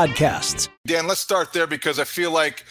podcasts. 0.00 0.68
Dan, 0.86 1.06
let's 1.06 1.20
start 1.20 1.52
there 1.52 1.66
because 1.66 1.98
I 1.98 2.04
feel 2.04 2.30
like 2.30 2.64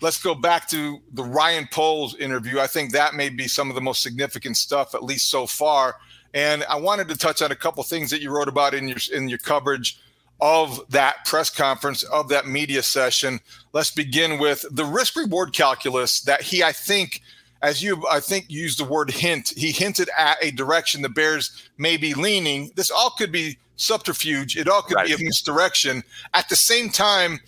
let's 0.00 0.22
go 0.22 0.36
back 0.36 0.68
to 0.68 1.00
the 1.14 1.24
Ryan 1.24 1.68
Poles 1.72 2.14
interview. 2.14 2.60
I 2.60 2.68
think 2.68 2.92
that 2.92 3.14
may 3.14 3.28
be 3.28 3.48
some 3.48 3.68
of 3.68 3.74
the 3.74 3.80
most 3.80 4.02
significant 4.02 4.56
stuff, 4.56 4.94
at 4.94 5.02
least 5.02 5.28
so 5.28 5.48
far. 5.48 5.96
And 6.32 6.62
I 6.64 6.76
wanted 6.76 7.08
to 7.08 7.16
touch 7.16 7.42
on 7.42 7.50
a 7.50 7.56
couple 7.56 7.82
things 7.82 8.08
that 8.10 8.20
you 8.20 8.30
wrote 8.30 8.46
about 8.46 8.72
in 8.72 8.86
your 8.86 8.98
in 9.12 9.28
your 9.28 9.38
coverage 9.38 9.98
of 10.40 10.80
that 10.90 11.24
press 11.24 11.50
conference, 11.50 12.04
of 12.04 12.28
that 12.28 12.46
media 12.46 12.84
session. 12.84 13.40
Let's 13.72 13.90
begin 13.90 14.38
with 14.38 14.64
the 14.70 14.84
risk 14.84 15.16
reward 15.16 15.52
calculus 15.52 16.20
that 16.20 16.42
he, 16.42 16.62
I 16.62 16.70
think, 16.70 17.20
as 17.62 17.82
you, 17.82 18.04
I 18.08 18.20
think, 18.20 18.44
used 18.48 18.78
the 18.78 18.84
word 18.84 19.10
hint. 19.10 19.54
He 19.56 19.72
hinted 19.72 20.08
at 20.16 20.36
a 20.40 20.52
direction 20.52 21.02
the 21.02 21.08
Bears 21.08 21.68
may 21.78 21.96
be 21.96 22.14
leaning. 22.14 22.70
This 22.76 22.92
all 22.92 23.10
could 23.10 23.32
be 23.32 23.58
subterfuge. 23.76 24.56
It 24.56 24.68
all 24.68 24.82
could 24.82 24.96
right. 24.96 25.06
be 25.06 25.14
a 25.14 25.18
misdirection. 25.18 26.02
At 26.34 26.48
the 26.48 26.56
same 26.56 26.90
time, 26.90 27.40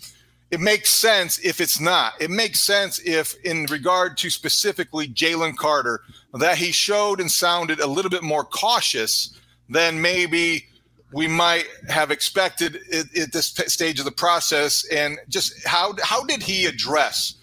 it 0.51 0.59
makes 0.59 0.89
sense 0.89 1.37
if 1.39 1.61
it's 1.61 1.79
not. 1.79 2.13
It 2.19 2.31
makes 2.31 2.59
sense 2.59 2.99
if, 3.05 3.35
in 3.43 3.65
regard 3.65 4.17
to 4.17 4.29
specifically 4.29 5.07
Jalen 5.07 5.55
Carter, 5.55 6.01
that 6.33 6.57
he 6.57 6.71
showed 6.71 7.19
and 7.19 7.31
sounded 7.31 7.79
a 7.79 7.87
little 7.87 8.09
bit 8.09 8.23
more 8.23 8.43
cautious 8.43 9.37
than 9.69 10.01
maybe 10.01 10.65
we 11.11 11.27
might 11.27 11.65
have 11.87 12.11
expected 12.11 12.79
at, 12.93 13.15
at 13.17 13.31
this 13.31 13.47
stage 13.67 13.99
of 13.99 14.05
the 14.05 14.11
process. 14.11 14.85
And 14.91 15.19
just 15.27 15.65
how 15.67 15.95
how 16.01 16.23
did 16.23 16.41
he 16.41 16.65
address 16.65 17.35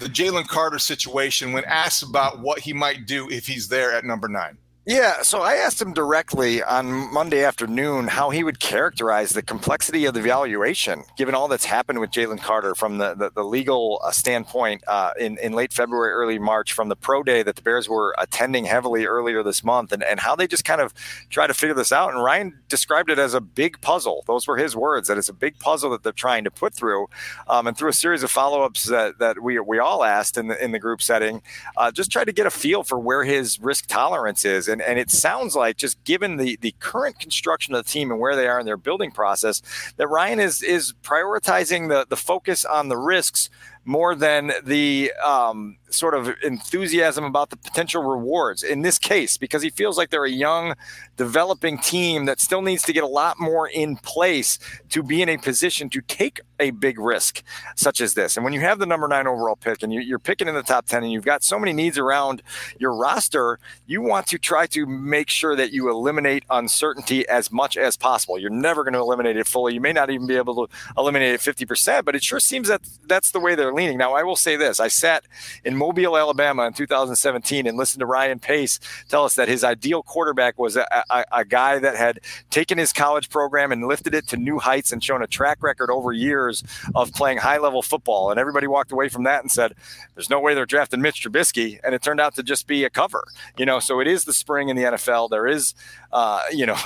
the 0.00 0.06
Jalen 0.06 0.46
Carter 0.46 0.78
situation 0.78 1.52
when 1.52 1.64
asked 1.64 2.02
about 2.02 2.40
what 2.40 2.60
he 2.60 2.72
might 2.72 3.06
do 3.06 3.28
if 3.30 3.46
he's 3.46 3.68
there 3.68 3.92
at 3.92 4.04
number 4.04 4.28
nine? 4.28 4.58
Yeah, 4.86 5.22
so 5.22 5.40
I 5.40 5.54
asked 5.54 5.80
him 5.80 5.94
directly 5.94 6.62
on 6.62 7.10
Monday 7.10 7.42
afternoon 7.42 8.06
how 8.06 8.28
he 8.28 8.44
would 8.44 8.60
characterize 8.60 9.30
the 9.30 9.40
complexity 9.40 10.04
of 10.04 10.12
the 10.12 10.20
valuation, 10.20 11.04
given 11.16 11.34
all 11.34 11.48
that's 11.48 11.64
happened 11.64 12.00
with 12.00 12.10
Jalen 12.10 12.38
Carter 12.42 12.74
from 12.74 12.98
the, 12.98 13.14
the, 13.14 13.30
the 13.30 13.44
legal 13.44 14.02
uh, 14.04 14.10
standpoint 14.10 14.84
uh, 14.86 15.12
in, 15.18 15.38
in 15.38 15.54
late 15.54 15.72
February, 15.72 16.12
early 16.12 16.38
March, 16.38 16.74
from 16.74 16.90
the 16.90 16.96
pro 16.96 17.22
day 17.22 17.42
that 17.42 17.56
the 17.56 17.62
Bears 17.62 17.88
were 17.88 18.14
attending 18.18 18.66
heavily 18.66 19.06
earlier 19.06 19.42
this 19.42 19.64
month, 19.64 19.90
and, 19.90 20.04
and 20.04 20.20
how 20.20 20.36
they 20.36 20.46
just 20.46 20.66
kind 20.66 20.82
of 20.82 20.92
try 21.30 21.46
to 21.46 21.54
figure 21.54 21.74
this 21.74 21.90
out. 21.90 22.12
And 22.12 22.22
Ryan 22.22 22.60
described 22.68 23.08
it 23.08 23.18
as 23.18 23.32
a 23.32 23.40
big 23.40 23.80
puzzle. 23.80 24.22
Those 24.26 24.46
were 24.46 24.58
his 24.58 24.76
words, 24.76 25.08
that 25.08 25.16
it's 25.16 25.30
a 25.30 25.34
big 25.34 25.58
puzzle 25.60 25.92
that 25.92 26.02
they're 26.02 26.12
trying 26.12 26.44
to 26.44 26.50
put 26.50 26.74
through. 26.74 27.06
Um, 27.48 27.66
and 27.66 27.74
through 27.74 27.88
a 27.88 27.94
series 27.94 28.22
of 28.22 28.30
follow 28.30 28.60
ups 28.60 28.84
that, 28.84 29.18
that 29.18 29.42
we, 29.42 29.58
we 29.60 29.78
all 29.78 30.04
asked 30.04 30.36
in 30.36 30.48
the, 30.48 30.62
in 30.62 30.72
the 30.72 30.78
group 30.78 31.00
setting, 31.00 31.40
uh, 31.78 31.90
just 31.90 32.12
tried 32.12 32.26
to 32.26 32.32
get 32.32 32.44
a 32.44 32.50
feel 32.50 32.82
for 32.82 32.98
where 32.98 33.24
his 33.24 33.58
risk 33.58 33.86
tolerance 33.86 34.44
is. 34.44 34.73
And, 34.74 34.82
and 34.82 34.98
it 34.98 35.08
sounds 35.08 35.54
like, 35.54 35.76
just 35.76 36.02
given 36.02 36.36
the, 36.36 36.58
the 36.60 36.74
current 36.80 37.20
construction 37.20 37.74
of 37.74 37.84
the 37.84 37.90
team 37.90 38.10
and 38.10 38.18
where 38.18 38.34
they 38.34 38.48
are 38.48 38.58
in 38.58 38.66
their 38.66 38.76
building 38.76 39.12
process, 39.12 39.62
that 39.96 40.08
Ryan 40.08 40.40
is 40.40 40.62
is 40.62 40.94
prioritizing 41.02 41.88
the, 41.88 42.04
the 42.08 42.16
focus 42.16 42.64
on 42.64 42.88
the 42.88 42.96
risks 42.96 43.48
more 43.84 44.14
than 44.14 44.52
the 44.64 45.12
um, 45.24 45.76
sort 45.94 46.14
of 46.14 46.34
enthusiasm 46.42 47.24
about 47.24 47.50
the 47.50 47.56
potential 47.56 48.02
rewards 48.02 48.62
in 48.62 48.82
this 48.82 48.98
case 48.98 49.36
because 49.36 49.62
he 49.62 49.70
feels 49.70 49.96
like 49.96 50.10
they're 50.10 50.24
a 50.24 50.30
young 50.30 50.74
developing 51.16 51.78
team 51.78 52.24
that 52.24 52.40
still 52.40 52.62
needs 52.62 52.82
to 52.82 52.92
get 52.92 53.04
a 53.04 53.08
lot 53.08 53.38
more 53.38 53.68
in 53.68 53.96
place 53.96 54.58
to 54.88 55.02
be 55.02 55.22
in 55.22 55.28
a 55.28 55.36
position 55.38 55.88
to 55.88 56.00
take 56.02 56.40
a 56.60 56.70
big 56.70 56.98
risk 56.98 57.42
such 57.76 58.00
as 58.00 58.14
this. 58.14 58.36
And 58.36 58.44
when 58.44 58.52
you 58.52 58.60
have 58.60 58.78
the 58.78 58.86
number 58.86 59.08
nine 59.08 59.26
overall 59.26 59.56
pick 59.56 59.82
and 59.82 59.92
you're 59.92 60.18
picking 60.18 60.48
in 60.48 60.54
the 60.54 60.62
top 60.62 60.86
10 60.86 61.04
and 61.04 61.12
you've 61.12 61.24
got 61.24 61.42
so 61.42 61.58
many 61.58 61.72
needs 61.72 61.98
around 61.98 62.42
your 62.78 62.94
roster 62.94 63.58
you 63.86 64.00
want 64.00 64.26
to 64.26 64.38
try 64.38 64.66
to 64.66 64.86
make 64.86 65.28
sure 65.30 65.56
that 65.56 65.72
you 65.72 65.90
eliminate 65.90 66.44
uncertainty 66.50 67.26
as 67.28 67.50
much 67.50 67.76
as 67.76 67.96
possible. 67.96 68.38
You're 68.38 68.50
never 68.50 68.82
going 68.82 68.94
to 68.94 69.00
eliminate 69.00 69.36
it 69.36 69.46
fully. 69.46 69.74
You 69.74 69.80
may 69.80 69.92
not 69.92 70.10
even 70.10 70.26
be 70.26 70.36
able 70.36 70.66
to 70.66 70.74
eliminate 70.96 71.34
it 71.34 71.40
50% 71.40 72.04
but 72.04 72.16
it 72.16 72.22
sure 72.22 72.40
seems 72.40 72.68
that 72.68 72.82
that's 73.06 73.30
the 73.30 73.40
way 73.40 73.54
they're 73.54 73.73
leaning 73.74 73.98
now 73.98 74.14
i 74.14 74.22
will 74.22 74.36
say 74.36 74.56
this 74.56 74.80
i 74.80 74.88
sat 74.88 75.24
in 75.64 75.76
Mobile, 75.76 76.16
Alabama 76.16 76.66
in 76.66 76.72
2017 76.72 77.66
and 77.66 77.76
listened 77.76 78.00
to 78.00 78.06
Ryan 78.06 78.38
Pace 78.38 78.78
tell 79.08 79.24
us 79.24 79.34
that 79.34 79.48
his 79.48 79.64
ideal 79.64 80.02
quarterback 80.02 80.58
was 80.58 80.76
a, 80.76 80.86
a, 81.10 81.24
a, 81.32 81.44
guy 81.44 81.78
that 81.78 81.96
had 81.96 82.20
taken 82.50 82.78
his 82.78 82.92
college 82.92 83.28
program 83.28 83.72
and 83.72 83.86
lifted 83.86 84.14
it 84.14 84.26
to 84.28 84.36
new 84.36 84.58
heights 84.58 84.92
and 84.92 85.02
shown 85.02 85.22
a 85.22 85.26
track 85.26 85.62
record 85.62 85.90
over 85.90 86.12
years 86.12 86.62
of 86.94 87.12
playing 87.12 87.38
high 87.38 87.58
level 87.58 87.82
football. 87.82 88.30
And 88.30 88.40
everybody 88.40 88.66
walked 88.66 88.92
away 88.92 89.08
from 89.08 89.24
that 89.24 89.42
and 89.42 89.50
said, 89.50 89.74
there's 90.14 90.30
no 90.30 90.40
way 90.40 90.54
they're 90.54 90.66
drafting 90.66 91.00
Mitch 91.00 91.22
Trubisky. 91.22 91.78
And 91.84 91.94
it 91.94 92.02
turned 92.02 92.20
out 92.20 92.34
to 92.36 92.42
just 92.42 92.66
be 92.66 92.84
a 92.84 92.90
cover, 92.90 93.24
you 93.56 93.66
know, 93.66 93.78
so 93.78 94.00
it 94.00 94.06
is 94.06 94.24
the 94.24 94.32
spring 94.32 94.68
in 94.68 94.76
the 94.76 94.82
NFL. 94.82 95.30
There 95.30 95.46
is, 95.46 95.74
uh, 96.12 96.40
you 96.52 96.66
know, 96.66 96.78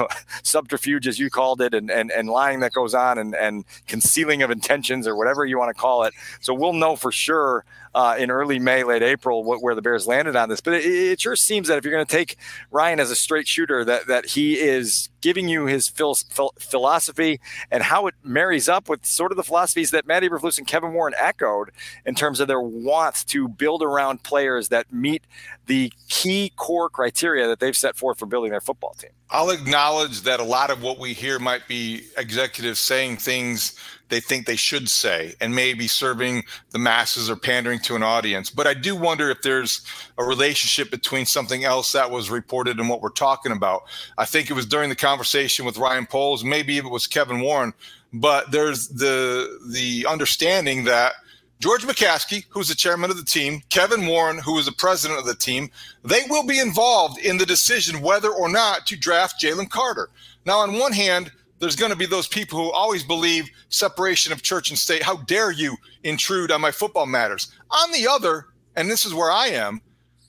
subterfuge, 0.43 1.06
as 1.06 1.19
you 1.19 1.31
called 1.31 1.60
it, 1.60 1.75
and, 1.75 1.91
and, 1.91 2.10
and 2.10 2.28
lying 2.28 2.60
that 2.60 2.72
goes 2.72 2.94
on 2.94 3.19
and, 3.19 3.34
and 3.34 3.65
concealing 3.87 4.43
of 4.43 4.50
intentions 4.50 5.06
or 5.06 5.16
whatever 5.16 5.44
you 5.44 5.59
want 5.59 5.75
to 5.75 5.81
call 5.81 6.05
it. 6.05 6.15
So 6.41 6.55
we'll 6.55 6.72
know 6.78 6.97
for 6.97 7.12
sure 7.12 7.65
uh, 7.94 8.16
in 8.19 8.31
early 8.31 8.59
May, 8.59 8.84
late 8.84 9.03
April, 9.03 9.44
what, 9.44 9.62
where 9.62 9.75
the 9.75 9.83
Bears 9.83 10.06
landed 10.06 10.37
on 10.37 10.49
this. 10.49 10.61
But 10.61 10.75
it, 10.75 10.84
it 10.84 11.21
sure 11.21 11.37
seems 11.37 11.69
that 11.69 11.78
if 11.78 11.84
you're 11.84 11.93
going 11.93 12.06
to 12.06 12.16
take 12.16 12.37
Ryan 12.71 13.00
as 13.00 13.11
a 13.11 13.16
straight 13.16 13.49
shooter, 13.49 13.84
that 13.84 14.06
that 14.06 14.27
he 14.27 14.55
is 14.55 15.09
giving 15.21 15.49
you 15.49 15.67
his 15.67 15.89
phil- 15.89 16.15
phil- 16.31 16.55
philosophy 16.59 17.41
and 17.71 17.83
how 17.83 18.06
it 18.06 18.15
marries 18.23 18.69
up 18.69 18.89
with 18.89 19.05
sort 19.05 19.33
of 19.33 19.37
the 19.37 19.43
philosophies 19.43 19.91
that 19.91 20.06
Matt 20.06 20.23
Eberflus 20.23 20.59
and 20.59 20.67
Kevin 20.67 20.93
Warren 20.93 21.15
echoed 21.17 21.71
in 22.05 22.15
terms 22.15 22.41
of 22.41 22.49
their 22.49 22.61
want 22.61 23.25
to 23.29 23.49
build 23.49 23.83
around 23.83 24.23
players 24.23 24.69
that 24.69 24.93
meet 24.93 25.25
the 25.67 25.93
key 26.09 26.53
core 26.56 26.89
criteria 26.89 27.47
that 27.47 27.61
they've 27.61 27.77
set 27.77 27.97
forth 27.97 28.19
for 28.19 28.27
building 28.27 28.51
their 28.51 28.61
football 28.61 28.95
team. 28.95 29.11
I'll 29.31 29.51
acknowledge 29.51 30.23
that 30.23 30.41
a 30.41 30.45
lot 30.45 30.71
of 30.71 30.83
what 30.83 30.99
we 30.99 31.12
hear 31.12 31.39
might 31.39 31.69
be 31.69 32.06
executives 32.17 32.81
saying 32.81 33.19
things 33.19 33.79
they 34.09 34.21
think 34.21 34.47
they 34.47 34.56
should 34.56 34.89
say 34.89 35.35
and 35.39 35.55
maybe 35.55 35.87
serving 35.87 36.45
the 36.71 36.79
masses 36.79 37.29
or 37.29 37.37
pandering 37.37 37.79
to 37.81 37.95
an 37.95 38.03
audience. 38.03 38.49
But 38.49 38.67
I 38.67 38.73
do 38.73 38.97
wonder 38.97 39.29
if 39.29 39.43
there's 39.43 39.83
a 40.17 40.25
relationship 40.25 40.91
between 40.91 41.27
something 41.27 41.65
else 41.65 41.93
that 41.93 42.11
was 42.11 42.31
reported 42.31 42.79
and 42.79 42.89
what 42.89 43.03
we're 43.03 43.11
talking 43.11 43.53
about. 43.53 43.83
I 44.17 44.25
think 44.25 44.49
it 44.49 44.55
was 44.55 44.65
during 44.65 44.89
the 44.89 44.97
conversation 45.08 45.64
with 45.64 45.78
Ryan 45.78 46.06
Poles, 46.06 46.44
maybe 46.44 46.76
it 46.76 46.84
was 46.84 47.06
Kevin 47.06 47.40
Warren, 47.40 47.72
but 48.12 48.50
there's 48.50 48.88
the 48.88 49.58
the 49.72 50.06
understanding 50.06 50.84
that 50.84 51.12
George 51.60 51.82
McCaskey, 51.82 52.44
who's 52.50 52.69
the 52.69 52.75
chairman 52.75 53.10
of 53.10 53.16
the 53.16 53.25
team, 53.25 53.62
Kevin 53.70 54.06
Warren, 54.06 54.38
who 54.38 54.58
is 54.58 54.66
the 54.66 54.72
president 54.72 55.19
of 55.19 55.26
the 55.26 55.34
team, 55.34 55.70
they 56.05 56.22
will 56.28 56.46
be 56.46 56.60
involved 56.60 57.19
in 57.19 57.38
the 57.38 57.46
decision 57.46 58.02
whether 58.02 58.31
or 58.31 58.49
not 58.49 58.87
to 58.87 58.96
draft 58.96 59.43
Jalen 59.43 59.70
Carter. 59.70 60.10
Now, 60.44 60.58
on 60.58 60.78
one 60.78 60.93
hand, 60.93 61.32
there's 61.58 61.75
going 61.75 61.90
to 61.90 61.99
be 61.99 62.06
those 62.06 62.28
people 62.28 62.58
who 62.58 62.70
always 62.70 63.02
believe 63.02 63.50
separation 63.70 64.32
of 64.32 64.43
church 64.43 64.70
and 64.70 64.78
state. 64.78 65.02
How 65.02 65.16
dare 65.16 65.50
you 65.50 65.76
intrude 66.04 66.52
on 66.52 66.61
my 66.61 66.70
football 66.70 67.06
matters? 67.06 67.52
On 67.70 67.90
the 67.90 68.06
other, 68.06 68.46
and 68.76 68.88
this 68.88 69.04
is 69.04 69.12
where 69.12 69.32
I 69.32 69.46
am, 69.49 69.81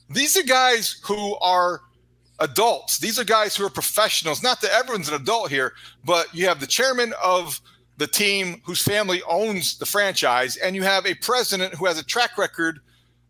these 0.10 0.36
are 0.36 0.44
guys 0.44 1.00
who 1.04 1.38
are 1.38 1.82
adults. 2.40 3.00
These 3.00 3.20
are 3.20 3.24
guys 3.24 3.56
who 3.56 3.66
are 3.66 3.70
professionals. 3.70 4.42
Not 4.42 4.62
that 4.62 4.72
everyone's 4.72 5.10
an 5.10 5.16
adult 5.16 5.50
here, 5.50 5.74
but 6.06 6.34
you 6.34 6.48
have 6.48 6.60
the 6.60 6.68
chairman 6.68 7.14
of 7.24 7.60
the 7.98 8.08
team 8.08 8.62
whose 8.66 8.82
family 8.82 9.22
owns 9.30 9.78
the 9.78 9.86
franchise, 9.86 10.56
and 10.56 10.76
you 10.76 10.84
have 10.84 11.06
a 11.06 11.14
president 11.16 11.76
who 11.76 11.86
has 11.86 12.00
a 12.00 12.04
track 12.04 12.38
record 12.38 12.80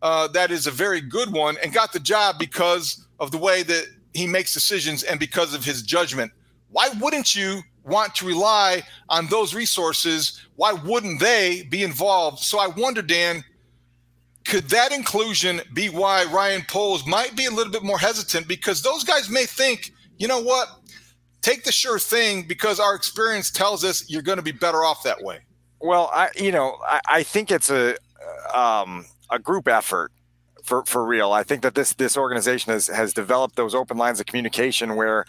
uh, 0.02 0.28
that 0.30 0.52
is 0.52 0.68
a 0.68 0.72
very 0.72 1.02
good 1.02 1.34
one 1.34 1.58
and 1.64 1.74
got 1.74 1.92
the 1.92 2.00
job 2.00 2.38
because 2.40 3.06
of 3.20 3.32
the 3.32 3.38
way 3.38 3.64
that 3.64 3.88
he 4.14 4.28
makes 4.28 4.54
decisions 4.54 5.04
and 5.04 5.20
because 5.20 5.54
of 5.54 5.66
his 5.66 5.82
judgment. 5.82 6.32
Why 6.72 6.90
wouldn't 7.00 7.36
you 7.36 7.62
want 7.84 8.16
to 8.16 8.26
rely 8.26 8.84
on 9.10 9.28
those 9.28 9.54
resources, 9.54 10.40
why 10.56 10.74
wouldn't 10.74 11.20
they 11.20 11.64
be 11.70 11.84
involved? 11.84 12.40
So 12.40 12.60
I 12.60 12.68
wonder, 12.68 13.02
Dan, 13.02 13.44
could 14.50 14.68
that 14.70 14.92
inclusion 14.92 15.62
be 15.76 15.90
why 15.90 16.26
Ryan 16.26 16.64
Poles 16.68 17.06
might 17.06 17.36
be 17.36 17.46
a 17.46 17.52
little 17.52 17.72
bit 17.72 17.84
more 17.84 18.00
hesitant? 18.00 18.48
Because 18.48 18.82
those 18.82 19.04
guys 19.04 19.30
may 19.30 19.46
think, 19.46 19.94
you 20.18 20.28
know 20.28 20.42
what, 20.42 20.68
take 21.42 21.64
the 21.64 21.72
sure 21.72 22.00
thing 22.00 22.48
because 22.48 22.80
our 22.80 22.96
experience 22.96 23.52
tells 23.52 23.84
us 23.84 24.10
you're 24.10 24.24
going 24.24 24.40
to 24.40 24.44
be 24.44 24.52
better 24.52 24.84
off 24.84 25.04
that 25.04 25.22
way. 25.22 25.40
Well, 25.80 26.10
I, 26.12 26.30
you 26.36 26.52
know, 26.52 26.78
I, 26.82 27.00
I 27.08 27.24
think 27.24 27.52
it's 27.52 27.70
a, 27.70 27.96
um, 28.52 29.06
a 29.30 29.38
group 29.38 29.68
effort 29.68 30.12
for, 30.70 30.86
for 30.86 31.04
real. 31.04 31.34
I 31.34 31.42
think 31.42 31.64
that 31.64 31.74
this 31.74 31.94
this 31.94 32.16
organization 32.16 32.72
has 32.72 32.88
has 32.88 33.12
developed 33.12 33.56
those 33.56 33.74
open 33.74 33.98
lines 33.98 34.20
of 34.20 34.28
communication 34.28 34.96
where 34.96 35.26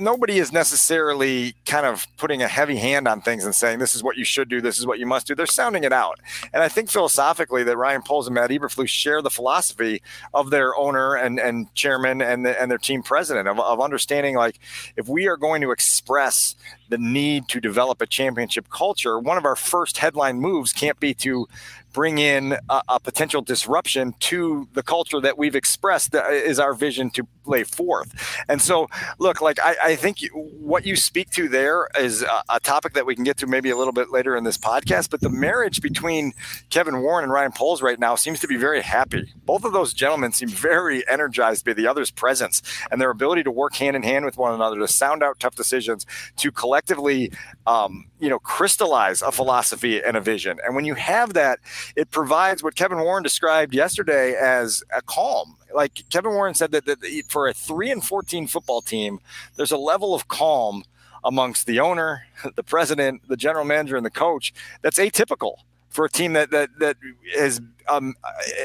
nobody 0.00 0.38
is 0.38 0.50
necessarily 0.50 1.54
kind 1.66 1.84
of 1.84 2.06
putting 2.16 2.40
a 2.40 2.48
heavy 2.48 2.76
hand 2.76 3.06
on 3.06 3.20
things 3.20 3.44
and 3.44 3.54
saying 3.54 3.80
this 3.80 3.94
is 3.94 4.02
what 4.02 4.16
you 4.16 4.24
should 4.24 4.48
do, 4.48 4.62
this 4.62 4.78
is 4.78 4.86
what 4.86 4.98
you 4.98 5.04
must 5.04 5.26
do. 5.26 5.34
They're 5.34 5.46
sounding 5.46 5.84
it 5.84 5.92
out, 5.92 6.18
and 6.54 6.62
I 6.62 6.68
think 6.68 6.90
philosophically 6.90 7.64
that 7.64 7.76
Ryan 7.76 8.00
Poles 8.00 8.28
and 8.28 8.34
Matt 8.34 8.48
Eberflus 8.48 8.88
share 8.88 9.20
the 9.20 9.28
philosophy 9.28 10.00
of 10.32 10.48
their 10.48 10.74
owner 10.74 11.14
and 11.14 11.38
and 11.38 11.72
chairman 11.74 12.22
and 12.22 12.46
the, 12.46 12.60
and 12.60 12.70
their 12.70 12.78
team 12.78 13.02
president 13.02 13.48
of, 13.48 13.60
of 13.60 13.78
understanding 13.78 14.36
like 14.36 14.58
if 14.96 15.06
we 15.06 15.28
are 15.28 15.36
going 15.36 15.60
to 15.60 15.70
express 15.70 16.56
the 16.88 16.96
need 16.96 17.46
to 17.48 17.60
develop 17.60 18.00
a 18.00 18.06
championship 18.06 18.70
culture, 18.70 19.18
one 19.18 19.36
of 19.36 19.44
our 19.44 19.56
first 19.56 19.98
headline 19.98 20.40
moves 20.40 20.72
can't 20.72 20.98
be 20.98 21.12
to 21.12 21.46
bring 21.96 22.18
in 22.18 22.52
a, 22.68 22.82
a, 22.90 23.00
potential 23.00 23.40
disruption 23.40 24.14
to 24.20 24.68
the 24.74 24.82
culture 24.82 25.18
that 25.18 25.38
we've 25.38 25.54
expressed 25.54 26.12
that 26.12 26.30
is 26.30 26.60
our 26.60 26.74
vision 26.74 27.08
to 27.08 27.26
lay 27.46 27.64
forth. 27.64 28.12
And 28.50 28.60
so, 28.60 28.88
look, 29.18 29.40
like 29.40 29.58
I, 29.60 29.76
I 29.82 29.96
think 29.96 30.18
what 30.34 30.84
you 30.84 30.94
speak 30.94 31.30
to 31.30 31.48
there 31.48 31.88
is 31.98 32.22
a, 32.22 32.42
a, 32.50 32.60
topic 32.60 32.92
that 32.94 33.06
we 33.06 33.14
can 33.14 33.24
get 33.24 33.38
to 33.38 33.46
maybe 33.46 33.70
a 33.70 33.76
little 33.76 33.94
bit 33.94 34.10
later 34.10 34.36
in 34.36 34.44
this 34.44 34.58
podcast. 34.58 35.08
But 35.08 35.22
the 35.22 35.30
marriage 35.30 35.80
between 35.80 36.34
Kevin 36.68 37.00
Warren 37.00 37.24
and 37.24 37.32
Ryan 37.32 37.52
Poles 37.52 37.80
right 37.80 37.98
now 37.98 38.14
seems 38.14 38.40
to 38.40 38.46
be 38.46 38.56
very 38.56 38.82
happy. 38.82 39.32
Both 39.46 39.64
of 39.64 39.72
those 39.72 39.94
gentlemen 39.94 40.32
seem 40.32 40.48
very 40.48 41.06
energized 41.08 41.64
by 41.64 41.72
the 41.72 41.86
other's 41.86 42.10
presence 42.10 42.60
and 42.90 43.00
their 43.00 43.10
ability 43.10 43.42
to 43.44 43.50
work 43.50 43.74
hand 43.74 43.96
in 43.96 44.02
hand 44.02 44.26
with 44.26 44.36
one 44.36 44.52
another 44.52 44.78
to 44.80 44.88
sound 44.88 45.22
out 45.22 45.40
tough 45.40 45.54
decisions, 45.54 46.04
to 46.36 46.52
collectively, 46.52 47.32
um, 47.66 48.10
you 48.20 48.28
know, 48.28 48.38
crystallize 48.38 49.22
a 49.22 49.32
philosophy 49.32 50.02
and 50.02 50.14
a 50.14 50.20
vision. 50.20 50.58
And 50.62 50.74
when 50.74 50.84
you 50.84 50.94
have 50.94 51.32
that, 51.34 51.60
it 51.94 52.10
provides 52.10 52.62
what 52.62 52.74
Kevin 52.74 52.98
Warren 52.98 53.22
described 53.22 53.74
yesterday 53.74 54.34
as 54.34 54.82
a 54.94 55.02
calm. 55.02 55.56
Like 55.74 56.04
Kevin 56.10 56.32
Warren 56.32 56.54
said 56.54 56.72
that, 56.72 56.86
that 56.86 56.98
for 57.28 57.48
a 57.48 57.54
three 57.54 57.90
and 57.90 58.04
14 58.04 58.46
football 58.46 58.80
team, 58.80 59.20
there's 59.56 59.72
a 59.72 59.78
level 59.78 60.14
of 60.14 60.28
calm 60.28 60.84
amongst 61.24 61.66
the 61.66 61.80
owner, 61.80 62.26
the 62.54 62.62
president, 62.62 63.28
the 63.28 63.36
general 63.36 63.64
manager, 63.64 63.96
and 63.96 64.06
the 64.06 64.10
coach 64.10 64.52
that's 64.82 64.98
atypical 64.98 65.56
for 65.96 66.04
a 66.04 66.10
team 66.10 66.34
that 66.34 66.50
that 66.50 66.70
that 66.78 66.96
is 67.34 67.60
um, 67.88 68.14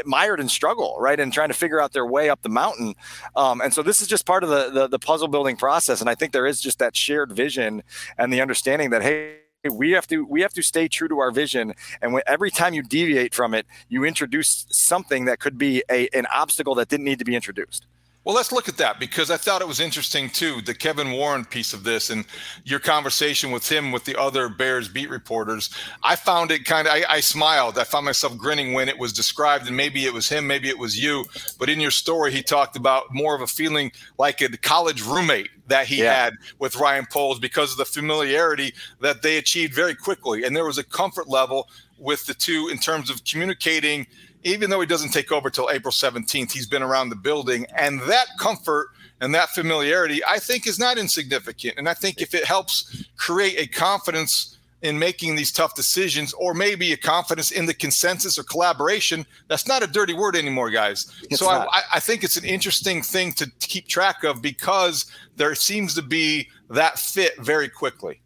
mired 0.05 0.39
in 0.39 0.49
struggle, 0.49 0.97
right, 0.99 1.19
and 1.19 1.31
trying 1.31 1.47
to 1.47 1.53
figure 1.53 1.79
out 1.79 1.93
their 1.93 2.05
way 2.05 2.29
up 2.29 2.41
the 2.41 2.49
mountain. 2.49 2.93
Um, 3.35 3.61
and 3.61 3.73
so 3.73 3.81
this 3.81 4.01
is 4.01 4.07
just 4.07 4.25
part 4.25 4.43
of 4.43 4.49
the, 4.49 4.69
the 4.69 4.87
the 4.87 4.99
puzzle 4.99 5.27
building 5.27 5.55
process. 5.55 6.01
And 6.01 6.09
I 6.09 6.15
think 6.15 6.33
there 6.33 6.45
is 6.45 6.61
just 6.61 6.79
that 6.79 6.95
shared 6.95 7.31
vision 7.31 7.83
and 8.17 8.31
the 8.31 8.41
understanding 8.41 8.89
that 8.91 9.01
hey 9.01 9.37
we 9.69 9.91
have 9.91 10.07
to 10.07 10.25
we 10.25 10.41
have 10.41 10.53
to 10.53 10.61
stay 10.61 10.87
true 10.87 11.07
to 11.07 11.19
our 11.19 11.31
vision. 11.31 11.73
And 12.01 12.13
when, 12.13 12.23
every 12.25 12.49
time 12.51 12.73
you 12.73 12.81
deviate 12.81 13.35
from 13.35 13.53
it 13.53 13.65
you 13.89 14.03
introduce 14.03 14.65
something 14.69 15.25
that 15.25 15.39
could 15.39 15.57
be 15.57 15.83
a, 15.89 16.07
an 16.09 16.25
obstacle 16.33 16.75
that 16.75 16.89
didn't 16.89 17.05
need 17.05 17.19
to 17.19 17.25
be 17.25 17.35
introduced 17.35 17.85
well, 18.23 18.35
let's 18.35 18.51
look 18.51 18.69
at 18.69 18.77
that 18.77 18.99
because 18.99 19.31
I 19.31 19.37
thought 19.37 19.61
it 19.61 19.67
was 19.67 19.79
interesting 19.79 20.29
too, 20.29 20.61
the 20.61 20.75
Kevin 20.75 21.11
Warren 21.11 21.43
piece 21.43 21.73
of 21.73 21.83
this 21.83 22.11
and 22.11 22.23
your 22.63 22.79
conversation 22.79 23.49
with 23.49 23.67
him 23.69 23.91
with 23.91 24.05
the 24.05 24.19
other 24.19 24.47
Bears 24.47 24.87
beat 24.87 25.09
reporters. 25.09 25.71
I 26.03 26.15
found 26.15 26.51
it 26.51 26.63
kind 26.63 26.87
of, 26.87 26.93
I, 26.93 27.03
I, 27.09 27.19
smiled. 27.19 27.79
I 27.79 27.83
found 27.83 28.05
myself 28.05 28.37
grinning 28.37 28.73
when 28.73 28.89
it 28.89 28.99
was 28.99 29.11
described, 29.11 29.65
and 29.67 29.75
maybe 29.75 30.05
it 30.05 30.13
was 30.13 30.29
him, 30.29 30.45
maybe 30.45 30.69
it 30.69 30.77
was 30.77 31.01
you. 31.01 31.25
But 31.57 31.69
in 31.69 31.79
your 31.79 31.89
story, 31.89 32.31
he 32.31 32.43
talked 32.43 32.75
about 32.75 33.11
more 33.11 33.33
of 33.33 33.41
a 33.41 33.47
feeling 33.47 33.91
like 34.19 34.41
a 34.41 34.55
college 34.57 35.01
roommate 35.01 35.49
that 35.67 35.87
he 35.87 36.03
yeah. 36.03 36.13
had 36.13 36.33
with 36.59 36.75
Ryan 36.75 37.07
Poles 37.09 37.39
because 37.39 37.71
of 37.71 37.77
the 37.77 37.85
familiarity 37.85 38.73
that 38.99 39.23
they 39.23 39.37
achieved 39.37 39.73
very 39.73 39.95
quickly. 39.95 40.43
And 40.43 40.55
there 40.55 40.65
was 40.65 40.77
a 40.77 40.83
comfort 40.83 41.27
level 41.27 41.69
with 41.97 42.25
the 42.25 42.35
two 42.35 42.69
in 42.71 42.77
terms 42.77 43.09
of 43.09 43.23
communicating 43.23 44.05
even 44.43 44.69
though 44.69 44.79
he 44.79 44.87
doesn't 44.87 45.11
take 45.11 45.31
over 45.31 45.49
till 45.49 45.69
April 45.71 45.91
17th, 45.91 46.51
he's 46.51 46.67
been 46.67 46.83
around 46.83 47.09
the 47.09 47.15
building. 47.15 47.65
And 47.75 48.01
that 48.01 48.27
comfort 48.39 48.89
and 49.19 49.33
that 49.35 49.49
familiarity, 49.49 50.21
I 50.27 50.39
think, 50.39 50.67
is 50.67 50.79
not 50.79 50.97
insignificant. 50.97 51.75
And 51.77 51.87
I 51.87 51.93
think 51.93 52.21
if 52.21 52.33
it 52.33 52.45
helps 52.45 53.05
create 53.17 53.59
a 53.59 53.67
confidence 53.67 54.57
in 54.81 54.97
making 54.97 55.35
these 55.35 55.51
tough 55.51 55.75
decisions, 55.75 56.33
or 56.33 56.55
maybe 56.55 56.91
a 56.91 56.97
confidence 56.97 57.51
in 57.51 57.67
the 57.67 57.73
consensus 57.73 58.39
or 58.39 58.43
collaboration, 58.43 59.25
that's 59.47 59.67
not 59.67 59.83
a 59.83 59.87
dirty 59.87 60.13
word 60.13 60.35
anymore, 60.35 60.71
guys. 60.71 61.05
It's 61.29 61.39
so 61.39 61.49
I, 61.49 61.81
I 61.93 61.99
think 61.99 62.23
it's 62.23 62.35
an 62.35 62.45
interesting 62.45 63.03
thing 63.03 63.31
to 63.33 63.49
keep 63.59 63.87
track 63.87 64.23
of 64.23 64.41
because 64.41 65.05
there 65.35 65.53
seems 65.53 65.93
to 65.95 66.01
be 66.01 66.49
that 66.71 66.97
fit 66.97 67.39
very 67.39 67.69
quickly. 67.69 68.21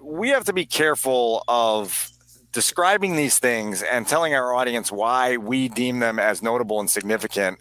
We 0.00 0.30
have 0.30 0.44
to 0.46 0.52
be 0.52 0.66
careful 0.66 1.44
of 1.46 2.11
describing 2.52 3.16
these 3.16 3.38
things 3.38 3.82
and 3.82 4.06
telling 4.06 4.34
our 4.34 4.54
audience 4.54 4.92
why 4.92 5.38
we 5.38 5.68
deem 5.68 6.00
them 6.00 6.18
as 6.18 6.42
notable 6.42 6.80
and 6.80 6.90
significant 6.90 7.58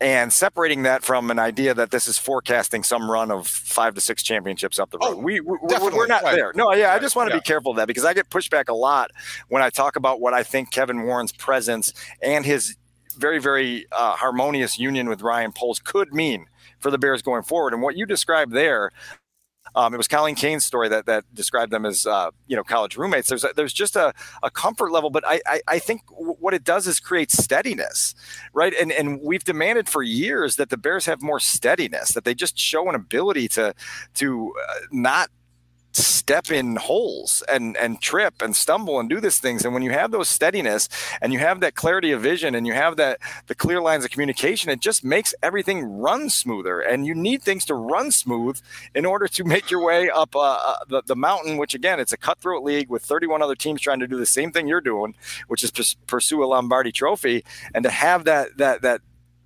and 0.00 0.32
separating 0.32 0.84
that 0.84 1.02
from 1.02 1.30
an 1.30 1.38
idea 1.38 1.74
that 1.74 1.90
this 1.90 2.06
is 2.06 2.16
forecasting 2.16 2.82
some 2.82 3.10
run 3.10 3.30
of 3.30 3.46
five 3.46 3.94
to 3.94 4.00
six 4.00 4.22
championships 4.22 4.78
up 4.78 4.90
the 4.90 4.98
road. 4.98 5.14
Oh, 5.14 5.16
we, 5.16 5.40
we 5.40 5.56
are 5.74 6.06
not 6.06 6.22
right. 6.22 6.34
there. 6.34 6.52
No, 6.54 6.72
yeah, 6.72 6.86
right. 6.86 6.96
I 6.96 6.98
just 7.00 7.16
want 7.16 7.28
to 7.28 7.34
yeah. 7.34 7.40
be 7.40 7.44
careful 7.44 7.72
of 7.72 7.76
that 7.76 7.88
because 7.88 8.04
I 8.04 8.14
get 8.14 8.30
pushback 8.30 8.68
a 8.68 8.74
lot 8.74 9.10
when 9.48 9.62
I 9.62 9.68
talk 9.68 9.96
about 9.96 10.20
what 10.20 10.32
I 10.32 10.42
think 10.42 10.70
Kevin 10.70 11.02
Warren's 11.02 11.32
presence 11.32 11.92
and 12.22 12.44
his 12.44 12.76
very, 13.18 13.40
very 13.40 13.86
uh, 13.92 14.12
harmonious 14.12 14.78
union 14.78 15.08
with 15.08 15.22
Ryan 15.22 15.52
Poles 15.52 15.80
could 15.80 16.14
mean 16.14 16.46
for 16.78 16.90
the 16.90 16.98
Bears 16.98 17.20
going 17.20 17.42
forward. 17.42 17.74
And 17.74 17.82
what 17.82 17.96
you 17.96 18.06
described 18.06 18.52
there, 18.52 18.92
um, 19.74 19.94
it 19.94 19.96
was 19.96 20.08
Colleen 20.08 20.34
Kane's 20.34 20.64
story 20.64 20.88
that 20.88 21.06
that 21.06 21.24
described 21.34 21.72
them 21.72 21.86
as 21.86 22.06
uh, 22.06 22.30
you 22.46 22.56
know 22.56 22.64
college 22.64 22.96
roommates. 22.96 23.28
There's 23.28 23.44
a, 23.44 23.50
there's 23.54 23.72
just 23.72 23.96
a, 23.96 24.12
a 24.42 24.50
comfort 24.50 24.90
level, 24.90 25.10
but 25.10 25.24
I, 25.26 25.40
I, 25.46 25.60
I 25.68 25.78
think 25.78 26.02
what 26.08 26.54
it 26.54 26.64
does 26.64 26.86
is 26.86 26.98
create 27.00 27.30
steadiness, 27.30 28.14
right? 28.52 28.72
And 28.80 28.90
and 28.92 29.20
we've 29.22 29.44
demanded 29.44 29.88
for 29.88 30.02
years 30.02 30.56
that 30.56 30.70
the 30.70 30.76
Bears 30.76 31.06
have 31.06 31.22
more 31.22 31.40
steadiness, 31.40 32.12
that 32.12 32.24
they 32.24 32.34
just 32.34 32.58
show 32.58 32.88
an 32.88 32.94
ability 32.94 33.48
to 33.48 33.74
to 34.14 34.52
uh, 34.68 34.74
not 34.90 35.30
step 35.92 36.50
in 36.50 36.76
holes 36.76 37.42
and 37.48 37.76
and 37.76 38.00
trip 38.00 38.40
and 38.40 38.54
stumble 38.54 39.00
and 39.00 39.08
do 39.08 39.20
these 39.20 39.38
things. 39.38 39.64
And 39.64 39.74
when 39.74 39.82
you 39.82 39.90
have 39.90 40.10
those 40.10 40.28
steadiness 40.28 40.88
and 41.20 41.32
you 41.32 41.38
have 41.38 41.60
that 41.60 41.74
clarity 41.74 42.12
of 42.12 42.20
vision 42.20 42.54
and 42.54 42.66
you 42.66 42.72
have 42.72 42.96
that 42.96 43.18
the 43.46 43.54
clear 43.54 43.80
lines 43.80 44.04
of 44.04 44.10
communication 44.10 44.70
it 44.70 44.80
just 44.80 45.04
makes 45.04 45.34
everything 45.42 45.98
run 45.98 46.30
smoother. 46.30 46.80
And 46.80 47.06
you 47.06 47.14
need 47.14 47.42
things 47.42 47.64
to 47.66 47.74
run 47.74 48.10
smooth 48.10 48.60
in 48.94 49.04
order 49.04 49.26
to 49.28 49.44
make 49.44 49.70
your 49.70 49.84
way 49.84 50.10
up 50.10 50.36
uh, 50.36 50.40
uh 50.40 50.76
the, 50.88 51.02
the 51.06 51.16
mountain 51.16 51.56
which 51.56 51.74
again 51.74 51.98
it's 51.98 52.12
a 52.12 52.16
cutthroat 52.16 52.62
league 52.62 52.88
with 52.88 53.02
31 53.02 53.42
other 53.42 53.56
teams 53.56 53.80
trying 53.80 54.00
to 54.00 54.06
do 54.06 54.16
the 54.16 54.26
same 54.26 54.52
thing 54.52 54.66
you're 54.66 54.80
doing 54.80 55.14
which 55.48 55.64
is 55.64 55.96
pursue 56.06 56.44
a 56.44 56.46
lombardi 56.46 56.92
trophy. 56.92 57.44
And 57.74 57.84
to 57.84 57.90
have 57.90 58.24
that 58.24 58.56
that 58.58 58.82
that 58.82 59.00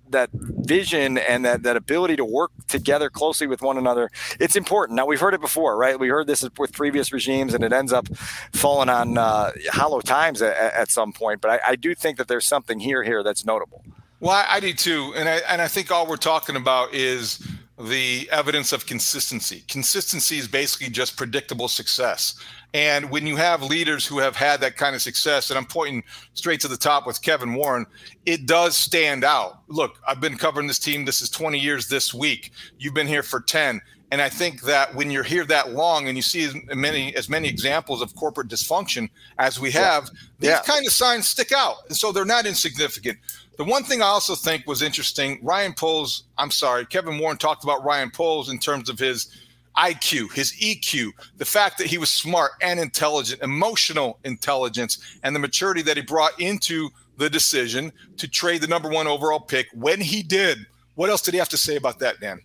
that 0.09 0.29
vision 0.31 1.17
and 1.17 1.45
that, 1.45 1.63
that 1.63 1.75
ability 1.75 2.15
to 2.15 2.25
work 2.25 2.51
together 2.77 3.09
closely 3.09 3.47
with 3.47 3.61
one 3.61 3.77
another. 3.77 4.09
It's 4.39 4.55
important. 4.55 4.97
Now 4.97 5.05
we've 5.05 5.19
heard 5.19 5.33
it 5.33 5.41
before 5.41 5.77
right? 5.77 5.99
We 5.99 6.09
heard 6.09 6.27
this 6.27 6.47
with 6.57 6.73
previous 6.73 7.11
regimes 7.11 7.53
and 7.53 7.63
it 7.63 7.73
ends 7.73 7.93
up 7.93 8.07
falling 8.53 8.89
on 8.89 9.17
uh, 9.17 9.51
hollow 9.69 10.01
times 10.01 10.41
at, 10.41 10.55
at, 10.55 10.91
some 10.91 11.13
point 11.13 11.41
but 11.41 11.51
I, 11.51 11.71
I, 11.71 11.75
do 11.75 11.95
think 11.95 12.17
that 12.17 12.27
there's 12.27 12.47
something 12.47 12.79
here 12.79 13.03
here 13.03 13.23
that's 13.23 13.45
notable. 13.45 13.83
Well 14.19 14.31
I, 14.31 14.45
I 14.49 14.59
do 14.59 14.73
too 14.73 15.13
and 15.15 15.27
I, 15.27 15.37
and 15.49 15.61
I 15.61 15.67
think 15.67 15.91
all 15.91 16.07
we're 16.07 16.17
talking 16.17 16.55
about 16.55 16.93
is 16.93 17.45
the 17.77 18.29
evidence 18.31 18.71
of 18.71 18.85
consistency 18.85 19.63
consistency 19.67 20.37
is 20.37 20.47
basically 20.47 20.89
just 20.89 21.17
predictable 21.17 21.67
success 21.67 22.35
and 22.75 23.09
when 23.09 23.25
you 23.25 23.37
have 23.37 23.63
leaders 23.63 24.05
who 24.05 24.19
have 24.19 24.35
had 24.35 24.59
that 24.59 24.75
kind 24.75 24.97
of 24.97 25.01
success, 25.01 25.49
and 25.49 25.57
I'm 25.57 25.65
pointing 25.65 26.03
straight 26.33 26.59
to 26.59 26.67
the 26.67 26.75
top 26.75 27.07
with 27.07 27.21
Kevin 27.21 27.53
Warren, 27.53 27.85
it 28.25 28.45
does 28.45 28.75
stand 28.75 29.23
out. 29.23 29.61
Look, 29.69 29.97
I've 30.05 30.19
been 30.19 30.35
covering 30.37 30.67
this 30.67 30.77
team. 30.77 31.05
This 31.05 31.21
is 31.21 31.29
20 31.29 31.57
years 31.57 31.87
this 31.87 32.13
week. 32.13 32.51
You've 32.77 32.93
been 32.93 33.07
here 33.07 33.23
for 33.23 33.39
10. 33.39 33.79
And 34.15 34.21
I 34.21 34.29
think 34.29 34.61
that 34.61 34.95
when 34.95 35.11
you're 35.11 35.23
here 35.23 35.43
that 35.43 35.73
long 35.73 36.07
and 36.07 36.15
you 36.15 36.21
see 36.21 36.45
as 36.45 36.55
many 36.73 37.13
as 37.17 37.27
many 37.27 37.49
examples 37.49 38.01
of 38.01 38.15
corporate 38.15 38.47
dysfunction 38.47 39.09
as 39.39 39.59
we 39.59 39.71
have, 39.71 40.09
these 40.39 40.51
yeah. 40.51 40.61
kind 40.61 40.85
of 40.85 40.93
signs 40.93 41.27
stick 41.27 41.51
out. 41.51 41.79
And 41.89 41.97
so 41.97 42.13
they're 42.13 42.23
not 42.23 42.45
insignificant. 42.45 43.19
The 43.57 43.65
one 43.65 43.83
thing 43.83 44.01
I 44.01 44.05
also 44.05 44.33
think 44.33 44.67
was 44.67 44.81
interesting, 44.81 45.37
Ryan 45.43 45.73
Poles, 45.73 46.23
I'm 46.37 46.49
sorry, 46.49 46.85
Kevin 46.85 47.19
Warren 47.19 47.35
talked 47.35 47.65
about 47.65 47.83
Ryan 47.83 48.09
Poles 48.09 48.49
in 48.49 48.57
terms 48.57 48.87
of 48.87 48.97
his 48.97 49.37
IQ, 49.75 50.31
his 50.31 50.53
EQ, 50.61 51.11
the 51.35 51.43
fact 51.43 51.77
that 51.79 51.87
he 51.87 51.97
was 51.97 52.09
smart 52.09 52.53
and 52.61 52.79
intelligent, 52.79 53.41
emotional 53.41 54.19
intelligence, 54.23 55.19
and 55.23 55.35
the 55.35 55.41
maturity 55.41 55.81
that 55.81 55.97
he 55.97 56.03
brought 56.03 56.39
into 56.39 56.89
the 57.17 57.29
decision 57.29 57.91
to 58.15 58.29
trade 58.29 58.61
the 58.61 58.67
number 58.67 58.87
one 58.87 59.07
overall 59.07 59.41
pick 59.41 59.67
when 59.73 59.99
he 59.99 60.23
did. 60.23 60.59
What 60.93 61.09
else 61.09 61.21
did 61.21 61.33
he 61.33 61.37
have 61.37 61.49
to 61.49 61.57
say 61.57 61.75
about 61.75 61.99
that, 61.99 62.21
Dan? 62.21 62.39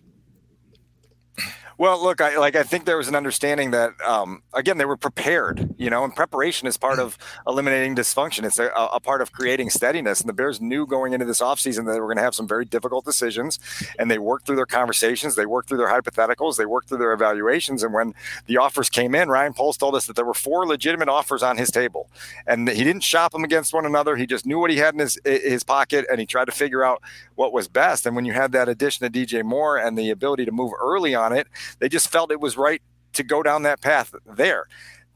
Well, 1.81 1.99
look, 2.03 2.21
I 2.21 2.37
like 2.37 2.57
I 2.57 2.63
think 2.63 2.85
there 2.85 2.99
was 2.99 3.09
an 3.09 3.15
understanding 3.15 3.71
that 3.71 3.99
um, 4.07 4.43
again 4.53 4.77
they 4.77 4.85
were 4.85 4.99
prepared, 4.99 5.75
you 5.79 5.89
know, 5.89 6.05
and 6.05 6.15
preparation 6.15 6.69
is 6.69 6.77
part 6.77 6.99
of 6.99 7.17
eliminating 7.47 7.97
dysfunction. 7.97 8.45
It's 8.45 8.59
a, 8.59 8.67
a 8.67 9.01
part 9.01 9.23
of 9.23 9.33
creating 9.33 9.71
steadiness. 9.71 10.21
And 10.21 10.29
the 10.29 10.35
Bears 10.35 10.61
knew 10.61 10.87
going 10.87 11.15
into 11.15 11.25
this 11.25 11.41
offseason 11.41 11.87
that 11.87 11.93
they 11.93 12.01
were 12.01 12.09
going 12.09 12.19
to 12.19 12.23
have 12.23 12.35
some 12.35 12.47
very 12.47 12.67
difficult 12.67 13.07
decisions, 13.07 13.59
and 13.99 14.11
they 14.11 14.19
worked 14.19 14.45
through 14.45 14.57
their 14.57 14.67
conversations, 14.67 15.37
they 15.37 15.47
worked 15.47 15.71
through 15.71 15.79
their 15.79 15.89
hypotheticals, 15.89 16.59
they 16.59 16.67
worked 16.67 16.91
through 16.91 16.99
their 16.99 17.15
evaluations. 17.15 17.83
And 17.83 17.95
when 17.95 18.13
the 18.45 18.59
offers 18.59 18.91
came 18.91 19.15
in, 19.15 19.31
Ryan 19.31 19.55
Poles 19.55 19.79
told 19.79 19.95
us 19.95 20.07
that 20.07 20.17
there 20.17 20.27
were 20.27 20.35
four 20.35 20.67
legitimate 20.67 21.09
offers 21.09 21.43
on 21.43 21.57
his 21.57 21.71
table, 21.71 22.11
and 22.47 22.69
he 22.69 22.85
didn't 22.85 23.05
shop 23.05 23.33
them 23.33 23.43
against 23.43 23.73
one 23.73 23.87
another. 23.87 24.17
He 24.17 24.27
just 24.27 24.45
knew 24.45 24.59
what 24.59 24.71
he 24.71 24.77
had 24.77 24.93
in 24.93 25.01
his 25.01 25.19
his 25.25 25.65
pocket, 25.65 26.05
and 26.11 26.21
he 26.21 26.27
tried 26.27 26.45
to 26.45 26.53
figure 26.53 26.85
out 26.85 27.01
what 27.37 27.55
was 27.55 27.69
best. 27.69 28.05
And 28.05 28.15
when 28.15 28.27
you 28.27 28.35
had 28.35 28.53
that 28.53 28.69
addition 28.69 29.07
of 29.07 29.13
DJ 29.13 29.43
Moore 29.43 29.79
and 29.79 29.97
the 29.97 30.11
ability 30.11 30.45
to 30.45 30.53
move 30.53 30.73
early 30.79 31.15
on 31.15 31.33
it 31.33 31.47
they 31.79 31.89
just 31.89 32.09
felt 32.09 32.31
it 32.31 32.41
was 32.41 32.57
right 32.57 32.83
to 33.15 33.23
go 33.23 33.43
down 33.43 33.63
that 33.63 33.81
path 33.81 34.15
there. 34.27 34.67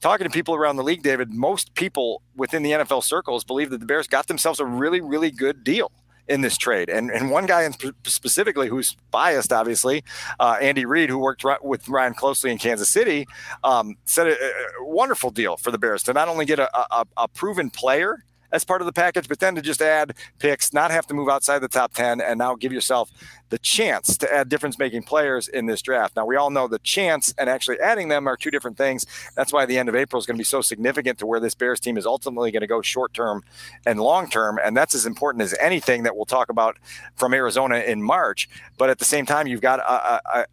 Talking 0.00 0.24
to 0.24 0.30
people 0.30 0.54
around 0.54 0.76
the 0.76 0.82
league, 0.82 1.02
David, 1.02 1.32
most 1.32 1.74
people 1.74 2.20
within 2.36 2.62
the 2.62 2.72
NFL 2.72 3.04
circles 3.04 3.42
believe 3.44 3.70
that 3.70 3.80
the 3.80 3.86
Bears 3.86 4.06
got 4.06 4.26
themselves 4.26 4.60
a 4.60 4.66
really, 4.66 5.00
really 5.00 5.30
good 5.30 5.64
deal 5.64 5.90
in 6.28 6.40
this 6.40 6.56
trade. 6.56 6.88
And 6.88 7.10
and 7.10 7.30
one 7.30 7.46
guy 7.46 7.68
specifically 8.04 8.68
who's 8.68 8.96
biased, 9.10 9.52
obviously, 9.52 10.04
uh, 10.40 10.56
Andy 10.60 10.84
Reid, 10.84 11.10
who 11.10 11.18
worked 11.18 11.44
with 11.62 11.88
Ryan 11.88 12.14
closely 12.14 12.50
in 12.50 12.58
Kansas 12.58 12.88
City, 12.88 13.26
um, 13.62 13.96
said 14.04 14.28
a, 14.28 14.32
a, 14.32 14.60
wonderful 14.80 15.30
deal 15.30 15.56
for 15.56 15.70
the 15.70 15.78
Bears 15.78 16.02
to 16.04 16.12
not 16.12 16.28
only 16.28 16.44
get 16.44 16.58
a, 16.58 16.70
a, 16.94 17.06
a 17.16 17.28
proven 17.28 17.70
player 17.70 18.24
as 18.52 18.64
part 18.64 18.80
of 18.80 18.86
the 18.86 18.92
package, 18.92 19.28
but 19.28 19.40
then 19.40 19.54
to 19.56 19.60
just 19.60 19.82
add 19.82 20.14
picks, 20.38 20.72
not 20.72 20.90
have 20.90 21.06
to 21.08 21.14
move 21.14 21.28
outside 21.28 21.58
the 21.58 21.68
top 21.68 21.92
10, 21.92 22.20
and 22.20 22.38
now 22.38 22.54
give 22.54 22.72
yourself 22.72 23.10
the 23.54 23.58
chance 23.58 24.18
to 24.18 24.34
add 24.34 24.48
difference 24.48 24.80
making 24.80 25.04
players 25.04 25.46
in 25.46 25.66
this 25.66 25.80
draft. 25.80 26.16
Now, 26.16 26.26
we 26.26 26.34
all 26.34 26.50
know 26.50 26.66
the 26.66 26.80
chance 26.80 27.32
and 27.38 27.48
actually 27.48 27.78
adding 27.78 28.08
them 28.08 28.26
are 28.26 28.36
two 28.36 28.50
different 28.50 28.76
things. 28.76 29.06
That's 29.36 29.52
why 29.52 29.64
the 29.64 29.78
end 29.78 29.88
of 29.88 29.94
April 29.94 30.18
is 30.18 30.26
going 30.26 30.36
to 30.36 30.40
be 30.40 30.44
so 30.44 30.60
significant 30.60 31.20
to 31.20 31.26
where 31.26 31.38
this 31.38 31.54
Bears 31.54 31.78
team 31.78 31.96
is 31.96 32.04
ultimately 32.04 32.50
going 32.50 32.62
to 32.62 32.66
go 32.66 32.82
short 32.82 33.14
term 33.14 33.44
and 33.86 34.00
long 34.00 34.28
term. 34.28 34.58
And 34.64 34.76
that's 34.76 34.92
as 34.92 35.06
important 35.06 35.42
as 35.42 35.54
anything 35.60 36.02
that 36.02 36.16
we'll 36.16 36.24
talk 36.24 36.48
about 36.48 36.78
from 37.14 37.32
Arizona 37.32 37.78
in 37.78 38.02
March. 38.02 38.48
But 38.76 38.90
at 38.90 38.98
the 38.98 39.04
same 39.04 39.24
time, 39.24 39.46
you've 39.46 39.60
got 39.60 39.78
a, 39.78 40.20
a, 40.40 40.46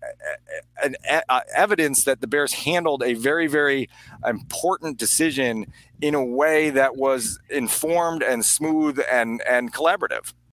a, 0.83 1.21
a 1.27 1.41
evidence 1.55 2.03
that 2.03 2.21
the 2.21 2.27
Bears 2.27 2.53
handled 2.53 3.01
a 3.01 3.15
very, 3.15 3.47
very 3.47 3.89
important 4.27 4.99
decision 4.99 5.73
in 6.01 6.13
a 6.13 6.23
way 6.23 6.69
that 6.69 6.97
was 6.97 7.39
informed 7.49 8.21
and 8.21 8.45
smooth 8.45 8.99
and 9.11 9.41
and 9.49 9.73
collaborative. 9.73 10.33